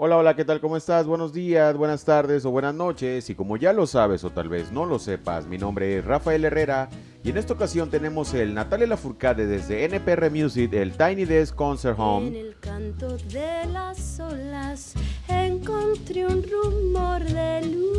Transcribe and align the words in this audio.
Hola, 0.00 0.16
hola, 0.16 0.36
¿qué 0.36 0.44
tal? 0.44 0.60
¿Cómo 0.60 0.76
estás? 0.76 1.08
Buenos 1.08 1.32
días, 1.32 1.76
buenas 1.76 2.04
tardes 2.04 2.44
o 2.44 2.52
buenas 2.52 2.72
noches. 2.72 3.30
Y 3.30 3.34
como 3.34 3.56
ya 3.56 3.72
lo 3.72 3.84
sabes 3.84 4.22
o 4.22 4.30
tal 4.30 4.48
vez 4.48 4.70
no 4.70 4.86
lo 4.86 5.00
sepas, 5.00 5.48
mi 5.48 5.58
nombre 5.58 5.98
es 5.98 6.04
Rafael 6.04 6.44
Herrera 6.44 6.88
y 7.24 7.30
en 7.30 7.36
esta 7.36 7.54
ocasión 7.54 7.90
tenemos 7.90 8.32
el 8.32 8.54
Natalia 8.54 8.86
Lafourcade 8.86 9.48
desde 9.48 9.84
NPR 9.86 10.30
Music, 10.30 10.72
el 10.72 10.96
Tiny 10.96 11.24
Desk 11.24 11.52
Concert 11.56 11.98
Home. 11.98 12.28
En 12.28 12.36
el 12.36 12.56
canto 12.60 13.16
de 13.16 13.64
las 13.72 14.20
olas 14.20 14.94
encontré 15.26 16.26
un 16.26 16.44
rumor 16.44 17.24
de 17.24 17.66
luz. 17.66 17.98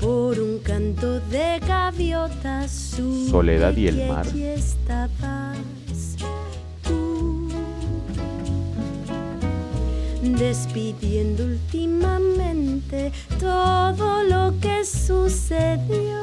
Por 0.00 0.40
un 0.40 0.58
canto 0.64 1.20
de 1.20 1.60
gaviotas 1.60 2.72
Soledad 3.30 3.76
y 3.76 3.86
el 3.86 4.08
mar. 4.08 4.26
allí 4.26 4.42
Despidiendo 10.38 11.44
últimamente 11.44 13.10
todo 13.40 14.22
lo 14.22 14.52
que 14.60 14.84
sucedió. 14.84 16.22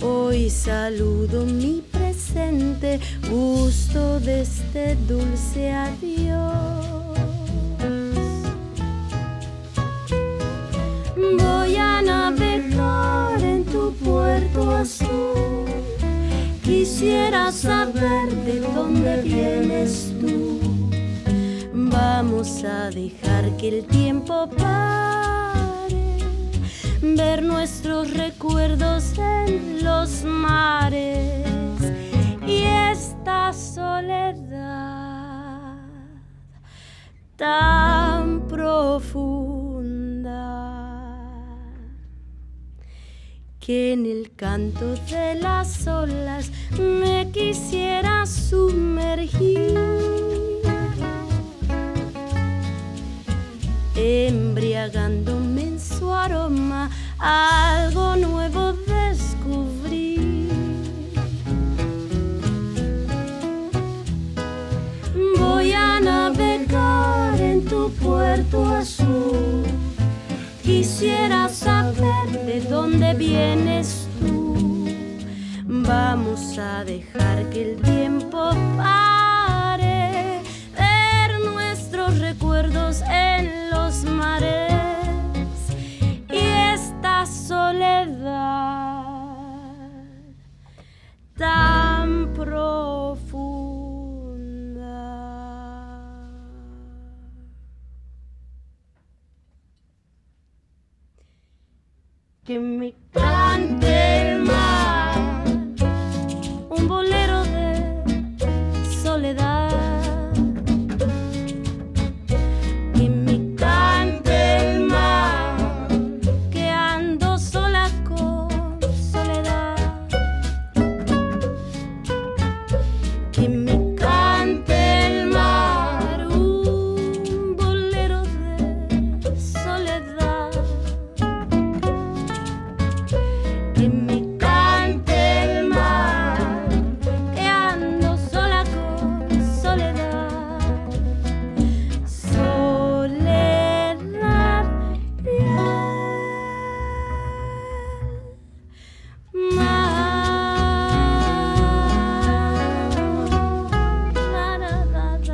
Hoy 0.00 0.48
saludo 0.48 1.44
mi 1.44 1.82
presente, 1.90 3.00
gusto 3.28 4.20
de 4.20 4.42
este 4.42 4.94
dulce 5.08 5.72
adiós. 5.72 7.18
Voy 11.16 11.76
a 11.76 12.00
navegar 12.00 13.42
en 13.42 13.64
tu 13.64 13.92
puerto 13.94 14.70
azul. 14.70 15.29
Quisiera 16.80 17.52
saber 17.52 18.30
de 18.46 18.60
dónde 18.60 19.20
vienes 19.20 20.14
tú. 20.18 20.58
Vamos 21.74 22.64
a 22.64 22.88
dejar 22.88 23.54
que 23.58 23.68
el 23.68 23.84
tiempo 23.84 24.48
pare, 24.56 26.16
ver 27.02 27.42
nuestros 27.42 28.14
recuerdos 28.14 29.12
en 29.18 29.84
los 29.84 30.24
mares 30.24 31.44
y 32.46 32.62
esta 32.62 33.52
soledad 33.52 34.56
tan 37.36 38.48
profunda 38.48 39.49
que 43.70 43.92
en 43.92 44.04
el 44.04 44.32
canto 44.34 44.96
de 45.08 45.36
las 45.36 45.86
olas 45.86 46.50
me 46.76 47.30
quisiera 47.30 48.26
sumergir, 48.26 49.78
embriagándome 53.94 55.62
en 55.62 55.78
su 55.78 56.12
aroma, 56.12 56.90
algo 57.20 58.16
nuevo 58.16 58.72
descubrí. 58.72 60.48
Voy 65.38 65.70
a 65.70 66.00
navegar 66.00 67.40
en 67.40 67.64
tu 67.66 67.88
puerto 68.02 68.66
azul. 68.66 69.62
Quisiera 70.64 71.48
saber 71.48 71.59
de 71.59 71.59
dónde 72.80 73.12
vienes 73.12 74.08
tú. 74.20 74.88
Vamos 75.66 76.56
a 76.56 76.82
dejar 76.82 77.50
que 77.50 77.72
el 77.72 77.82
tiempo 77.82 78.52
pare, 78.78 80.40
ver 80.78 81.30
nuestros 81.44 82.18
recuerdos 82.20 83.02
en 83.02 83.70
los 83.70 84.04
mares 84.04 84.72
y 86.30 86.38
esta 86.74 87.26
soledad 87.26 88.70
Que 102.50 102.58
me 102.58 102.92
cante 103.12 104.09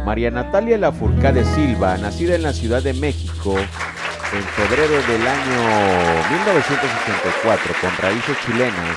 María 0.06 0.31
Natalia 0.31 0.78
Lafourcade 0.78 1.44
Silva, 1.44 1.99
nacida 1.99 2.37
en 2.37 2.43
la 2.44 2.53
Ciudad 2.53 2.81
de 2.81 2.94
México 2.94 3.56
en 3.59 4.43
febrero 4.55 4.94
del 5.09 5.27
año 5.27 5.61
1984, 6.31 7.75
con 7.81 7.91
raíces 7.99 8.37
chilenas, 8.47 8.97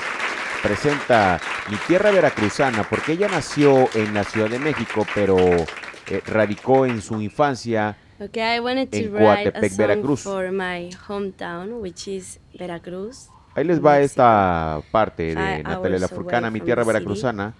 presenta 0.62 1.40
Mi 1.68 1.76
Tierra 1.88 2.12
Veracruzana, 2.12 2.84
porque 2.88 3.14
ella 3.14 3.26
nació 3.28 3.88
en 3.94 4.14
la 4.14 4.22
Ciudad 4.22 4.48
de 4.48 4.60
México, 4.60 5.04
pero 5.12 5.36
eh, 5.36 6.22
radicó 6.28 6.86
en 6.86 7.02
su 7.02 7.20
infancia 7.20 7.96
Okay, 8.20 8.58
I 8.58 8.60
wanted 8.60 8.90
to 8.90 8.96
en 8.98 9.12
write 9.12 9.48
a 9.48 9.52
Coatepec, 9.52 9.70
song 9.72 9.78
Veracruz. 9.78 10.22
for 10.22 10.52
my 10.52 10.90
hometown, 11.08 11.80
which 11.80 12.06
is 12.06 12.38
Veracruz, 12.56 13.28
Ahí 13.56 13.64
les 13.64 13.84
va 13.84 13.98
esta 13.98 14.80
parte 14.92 15.34
de 15.34 15.62
Natalia 15.64 15.98
Lafourcana, 15.98 16.52
Mi 16.52 16.60
Tierra. 16.60 16.84
Veracruzana. 16.84 17.52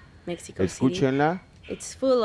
Escúchenla. 0.56 1.49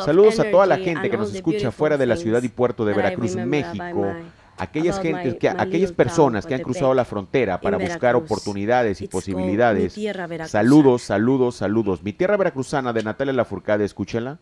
Saludos 0.06 0.40
a 0.40 0.50
toda 0.50 0.66
la 0.66 0.78
gente 0.78 1.10
que 1.10 1.18
nos 1.18 1.34
escucha 1.34 1.72
fuera 1.72 1.98
de 1.98 2.06
la 2.06 2.16
ciudad 2.16 2.42
y 2.44 2.50
puerto 2.50 2.86
de 2.86 2.94
Veracruz, 2.94 3.36
México. 3.36 4.14
Aquellas 4.58 5.02
gentes 5.02 5.36
que 5.36 5.50
aquellas 5.50 5.92
personas 5.92 6.46
que 6.46 6.56
han 6.56 6.62
cruzado 6.62 6.94
la 6.94 7.06
frontera 7.06 7.60
para 7.60 7.78
buscar 7.78 8.16
oportunidades 8.16 9.02
y 9.02 9.08
posibilidades. 9.08 9.96
Saludos, 10.48 11.02
saludos, 11.02 11.56
saludos. 11.56 12.04
Mi 12.04 12.14
tierra 12.14 12.38
veracruzana 12.38 12.94
de 12.94 13.04
Natalia 13.04 13.34
Lafourcade, 13.34 13.84
escúchenla. 13.84 14.40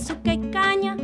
azúcar 0.00 0.34
y 0.34 0.50
caña 0.50 0.96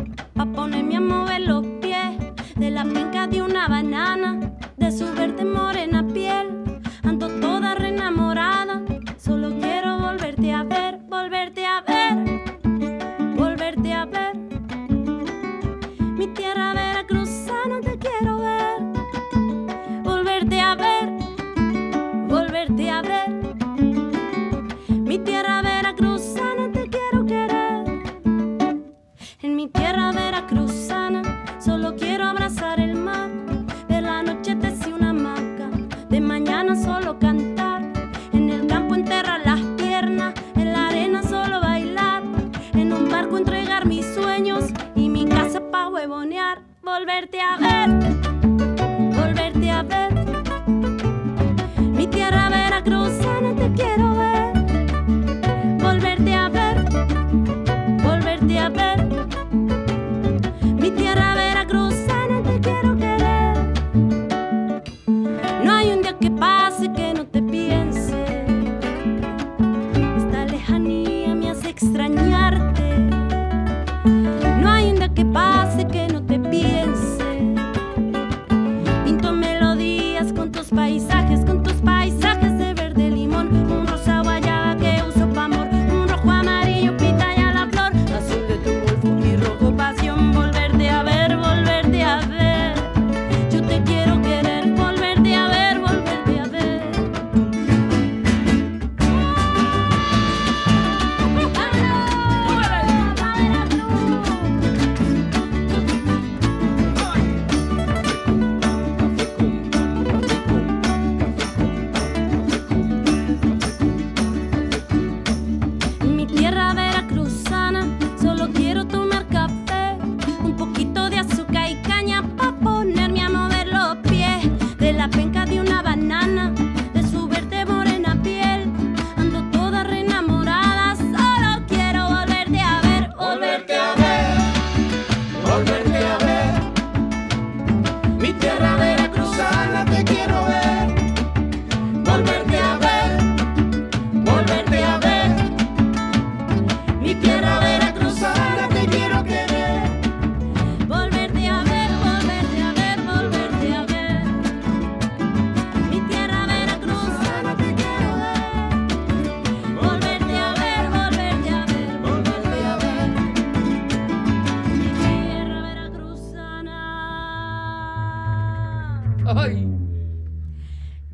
Ay. 169.47 169.65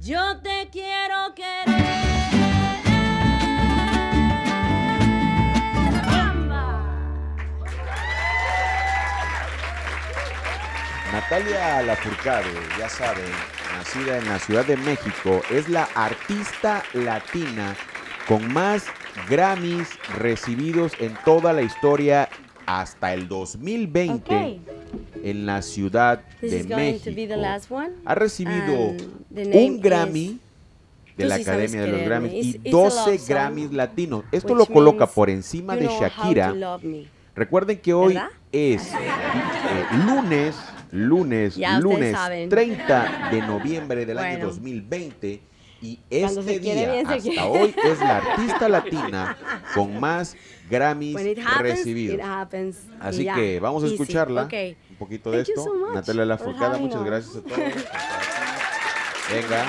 Yo 0.01 0.39
te 0.43 0.69
quiero 0.73 1.35
querer. 1.35 1.83
Bamba. 6.07 6.83
Natalia 11.13 11.83
Lafourcade, 11.83 12.45
ya 12.79 12.89
saben, 12.89 13.31
nacida 13.77 14.19
en 14.19 14.25
la 14.27 14.39
Ciudad 14.39 14.65
de 14.65 14.79
México, 14.79 15.43
es 15.51 15.69
la 15.69 15.89
artista 15.95 16.83
latina 16.95 17.77
con 18.27 18.51
más 18.53 18.87
Grammys 19.29 19.91
recibidos 20.19 20.93
en 20.99 21.15
toda 21.25 21.53
la 21.53 21.61
historia 21.61 22.31
hasta 22.65 23.13
el 23.13 23.29
2020 23.29 24.35
Okay. 24.35 24.82
En 25.23 25.47
la 25.47 25.63
Ciudad 25.63 26.23
This 26.41 26.69
de 26.69 26.77
México. 26.77 27.79
Ha 28.05 28.15
recibido 28.15 28.95
un 29.31 29.81
Grammy 29.81 30.39
de 31.17 31.25
la 31.27 31.37
Academia 31.37 31.83
de 31.83 31.89
los. 31.89 32.03
Grammys 32.03 32.33
y 32.33 32.51
it's 32.51 32.67
a 32.67 32.71
12 32.71 32.97
love 32.97 33.19
song, 33.19 33.29
Grammys 33.29 33.73
latinos. 33.73 34.25
Esto 34.33 34.55
lo 34.55 34.67
coloca 34.67 35.07
por 35.07 35.31
encima 35.31 35.77
de 35.77 35.87
Shakira. 35.87 36.55
Recuerden 37.35 37.79
que 37.79 37.95
hoy 37.95 38.15
¿Verdad? 38.15 38.29
es 38.53 38.93
eh, 38.93 38.97
lunes, 40.07 40.55
lunes, 40.91 41.57
Ya 41.57 41.81
lunes 41.81 42.13
saben. 42.13 42.51
30 42.51 43.31
de 43.31 43.41
noviembre 43.41 44.05
del 44.05 44.19
año 44.19 44.29
Bueno. 44.37 44.47
2020 44.49 45.41
y 45.83 45.99
este 46.09 46.59
día 46.61 46.93
bien, 46.93 47.07
hasta 47.07 47.47
hoy 47.47 47.75
es 47.85 47.99
la 47.99 48.17
artista 48.19 48.69
latina 48.69 49.37
con 49.75 49.99
más 49.99 50.37
Grammys 50.71 51.15
When 51.15 51.27
it 51.27 51.39
happens, 51.39 51.61
recibidos. 51.63 52.15
it 52.19 52.25
happens. 52.25 52.77
Así 53.01 53.27
que 53.27 53.59
vamos 53.61 53.83
a 53.83 53.87
Easy. 53.87 53.97
escucharla. 53.97 54.45
Un 54.45 54.97
poquito 54.97 55.31
de 55.31 55.39
Thank 55.39 55.49
esto. 55.49 55.65
so 55.65 55.93
Natalia 55.93 56.25
having 56.73 56.83
muchas 56.83 57.05
gracias 57.05 57.37
a 57.37 57.43
todos. 57.43 57.59
Venga. 59.31 59.67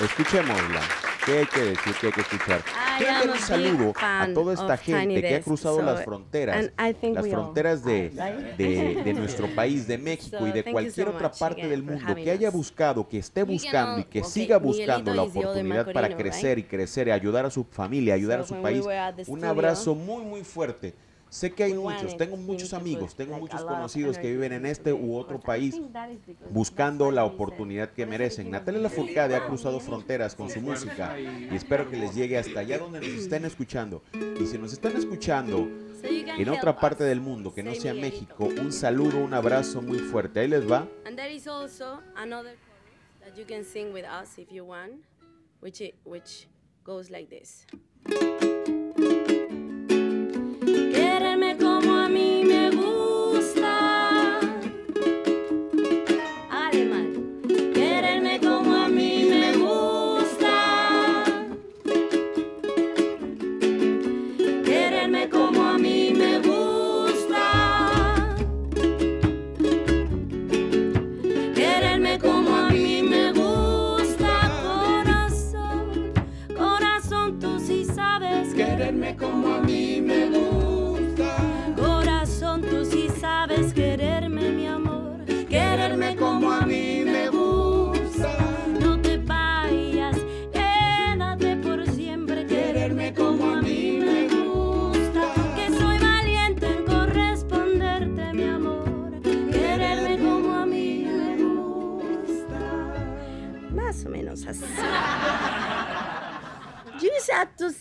Escuchémosla. 0.00 1.07
¿Qué 1.28 1.40
hay 1.40 1.46
que 1.46 1.60
decir? 1.60 1.94
¿Qué 2.00 2.06
hay 2.06 2.12
que 2.14 2.20
escuchar? 2.22 2.62
Quiero 2.96 3.12
a 3.12 3.34
un 3.34 3.38
saludo 3.38 3.92
a 4.00 4.28
toda 4.32 4.54
esta 4.54 4.78
gente 4.78 5.20
que 5.20 5.36
ha 5.36 5.42
cruzado 5.42 5.82
las 5.82 6.02
fronteras. 6.02 6.70
Las 7.02 7.28
fronteras 7.28 7.84
de, 7.84 8.08
de, 8.56 9.02
de 9.04 9.12
nuestro 9.12 9.46
país, 9.54 9.86
de 9.86 9.98
México 9.98 10.46
y 10.46 10.52
de 10.52 10.64
cualquier 10.64 11.08
otra 11.08 11.30
parte 11.30 11.68
del 11.68 11.82
mundo 11.82 12.14
que 12.14 12.30
haya 12.30 12.48
us. 12.48 12.54
buscado, 12.54 13.06
que 13.06 13.18
esté 13.18 13.42
can 13.42 13.48
buscando 13.52 14.00
y 14.00 14.04
que 14.04 14.24
siga 14.24 14.56
buscando 14.56 15.12
la 15.12 15.24
oportunidad 15.24 15.92
para 15.92 16.16
crecer 16.16 16.58
y 16.58 16.62
crecer, 16.62 17.08
y 17.08 17.10
ayudar 17.10 17.44
a 17.44 17.50
su 17.50 17.64
familia, 17.64 18.14
ayudar 18.14 18.40
a 18.40 18.46
su 18.46 18.54
país. 18.62 18.82
Un 19.26 19.44
abrazo 19.44 19.94
muy, 19.94 20.24
muy 20.24 20.44
fuerte. 20.44 20.94
Sé 21.30 21.52
que 21.52 21.64
hay 21.64 21.74
muchos, 21.74 22.16
tengo 22.16 22.36
muchos 22.36 22.72
amigos, 22.72 23.14
tengo 23.14 23.32
like, 23.32 23.42
muchos 23.42 23.62
conocidos 23.64 24.18
que 24.18 24.30
viven 24.30 24.52
en 24.52 24.66
este 24.66 24.92
u 24.92 25.16
otro 25.16 25.38
país 25.38 25.74
think 25.74 25.92
that 25.92 26.10
is 26.10 26.18
because 26.26 26.52
buscando 26.52 27.10
la 27.10 27.24
oportunidad 27.24 27.90
que 27.90 28.06
merecen. 28.06 28.50
Natalia 28.50 28.80
Lafourcade 28.80 29.36
ha 29.36 29.46
cruzado 29.46 29.80
fronteras 29.80 30.34
con 30.34 30.48
su 30.48 30.60
música 30.60 31.18
y 31.18 31.54
espero 31.54 31.90
que 31.90 31.96
les 31.96 32.14
llegue 32.14 32.38
hasta 32.38 32.60
allá 32.60 32.78
donde 32.78 33.00
nos 33.00 33.10
estén 33.10 33.44
escuchando. 33.44 34.02
Y 34.40 34.46
si 34.46 34.58
nos 34.58 34.72
están 34.72 34.96
escuchando 34.96 35.68
So 36.00 36.08
you 36.08 36.24
can 36.24 36.40
en 36.40 36.48
otra 36.48 36.78
parte 36.78 37.02
us. 37.02 37.08
del 37.08 37.20
mundo 37.20 37.52
que 37.52 37.62
no 37.62 37.74
sea. 37.74 37.92
México, 37.92 38.44
un 38.44 38.72
saludo, 38.72 39.18
un 39.18 39.34
abrazo 39.34 39.82
muy 39.82 39.98
fuerte. 39.98 40.40
Ahí 40.40 40.48
les 40.48 40.70
va. 40.70 40.86
And 41.04 41.16
there 41.16 41.34
is 41.34 41.46
also 41.48 42.00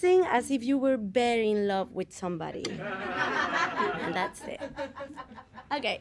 sing 0.08 0.24
as 0.32 0.50
if 0.52 0.64
you 0.64 0.78
were 0.78 0.98
very 0.98 1.52
in 1.52 1.68
love 1.68 1.92
with 1.92 2.14
somebody. 2.14 2.64
and 4.06 4.16
that's 4.16 4.42
it. 4.48 4.62
Okay. 5.76 6.00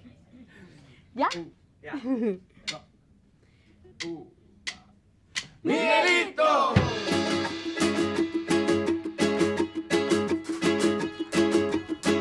¿Ya? 1.17 1.29
Miguelito. 5.65 6.75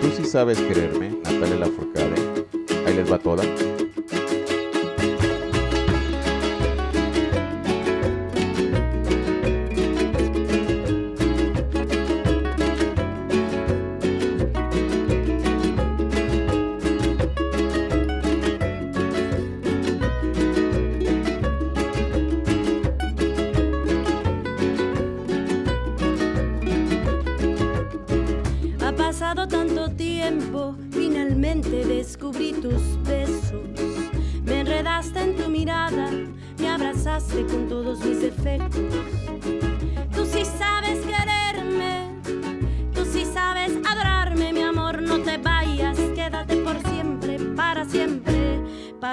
Tú 0.01 0.08
sí 0.18 0.25
sabes 0.25 0.58
quererme, 0.60 1.10
Natalia 1.24 1.58
Lafourcade. 1.58 2.18
Ahí 2.86 2.94
les 2.96 3.12
va 3.12 3.20
toda. 3.20 3.44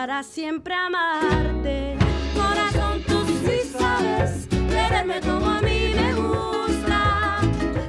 Para 0.03 0.25
siempre 0.25 0.75
amarte. 0.75 1.97
Corazón, 2.35 3.05
tú 3.07 3.25
sí 3.47 3.71
sabes 3.71 4.49
quererme 4.69 5.21
como 5.21 5.49
a 5.49 5.61
mí 5.61 5.95
me 5.95 6.13
gusta. 6.15 7.39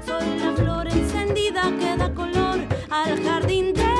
Soy 0.06 0.38
la 0.38 0.54
flor 0.54 0.88
encendida 0.90 1.72
que 1.80 1.98
da 1.98 2.14
color 2.14 2.60
al 2.92 3.20
jardín 3.24 3.74
de 3.74 3.93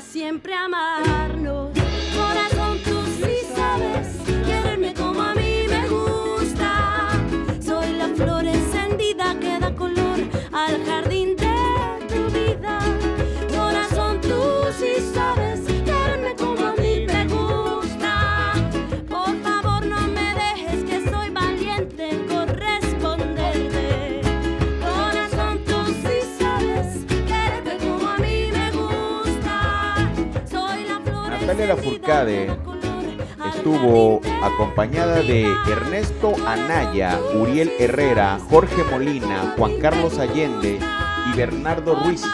siempre 0.00 0.52
amarnos. 0.54 1.70
Corazón, 2.14 2.78
tú 2.84 3.02
sí 3.18 3.46
sabes 3.54 4.08
quererme 4.46 4.92
como 4.94 5.22
a 5.22 5.34
mí 5.34 5.64
me 5.68 5.88
gusta. 5.88 7.10
Soy 7.60 7.92
la 7.96 8.08
flor 8.08 8.46
encendida 8.46 9.38
que 9.40 9.58
da 9.58 9.74
color 9.74 10.18
al 10.52 10.84
jardín 10.84 11.36
de 11.36 11.45
Natalia 31.56 31.74
Lafourcade 31.74 32.58
Estuvo 33.54 34.20
acompañada 34.42 35.22
de 35.22 35.46
Ernesto 35.70 36.34
Anaya, 36.46 37.18
Uriel 37.34 37.72
Herrera, 37.78 38.38
Jorge 38.50 38.84
Molina, 38.90 39.54
Juan 39.56 39.80
Carlos 39.80 40.18
Allende 40.18 40.78
y 41.26 41.36
Bernardo 41.36 41.94
Ruiz. 41.94 42.24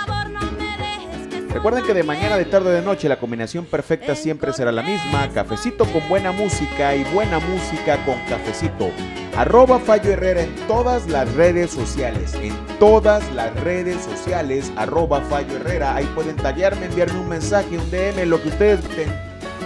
Recuerden 1.53 1.85
que 1.85 1.93
de 1.93 2.03
mañana, 2.03 2.39
de 2.39 2.47
tarde, 2.47 2.73
de 2.73 2.81
noche, 2.81 3.11
la 3.11 3.19
combinación 3.19 3.67
perfecta 3.67 4.15
siempre 4.15 4.55
será 4.55 4.73
la 4.73 4.83
misma. 4.83 5.29
Cafecito 5.35 5.85
con 5.85 6.09
buena 6.09 6.33
música 6.33 6.97
y 6.97 7.05
buena 7.13 7.39
música 7.41 8.03
con 8.07 8.19
cafecito. 8.27 8.91
Arroba 9.37 9.79
Fallo 9.79 10.13
Herrera 10.13 10.43
en 10.43 10.55
todas 10.67 11.07
las 11.09 11.31
redes 11.35 11.71
sociales. 11.71 12.35
En 12.35 12.55
todas 12.79 13.31
las 13.35 13.55
redes 13.61 14.03
sociales, 14.03 14.73
arroba 14.77 15.21
Fallo 15.21 15.57
Herrera. 15.57 15.95
Ahí 15.95 16.07
pueden 16.15 16.37
tallarme, 16.37 16.87
enviarme 16.87 17.21
un 17.21 17.29
mensaje, 17.29 17.77
un 17.77 17.91
DM, 17.91 18.25
lo 18.27 18.43
que 18.43 18.49
ustedes. 18.49 18.81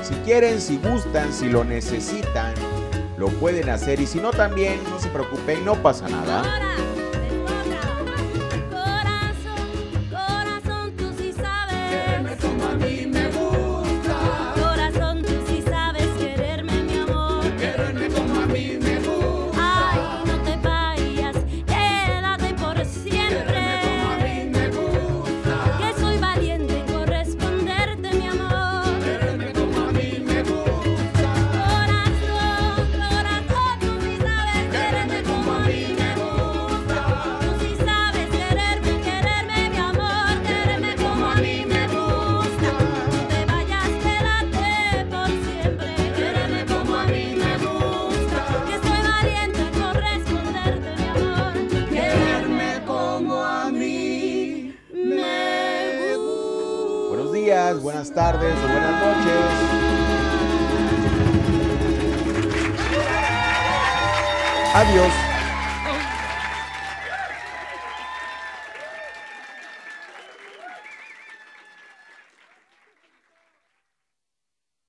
Si 0.02 0.14
quieren, 0.24 0.60
si 0.60 0.78
gustan, 0.78 1.32
si 1.32 1.48
lo 1.48 1.62
necesitan, 1.62 2.52
lo 3.16 3.28
pueden 3.28 3.68
hacer. 3.68 4.00
Y 4.00 4.06
si 4.06 4.18
no, 4.18 4.32
también, 4.32 4.80
no 4.90 4.98
se 4.98 5.08
preocupen, 5.08 5.64
no 5.64 5.76
pasa 5.76 6.08
nada. 6.08 6.42
Quererme 18.56 18.85
buenas 57.96 58.12
tardes 58.12 58.54
o 58.62 58.68
buenas 58.68 59.00
noches. 59.00 59.32
Adiós. 64.74 65.35